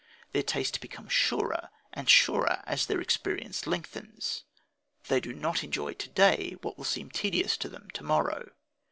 [0.31, 4.45] Their taste becomes surer and surer as their experience lengthens.
[5.09, 8.49] They do not enjoy to day what will seem tedious to them to morrow.